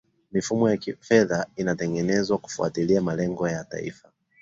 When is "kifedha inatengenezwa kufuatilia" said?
0.77-3.01